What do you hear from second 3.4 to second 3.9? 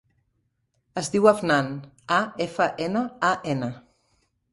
ena.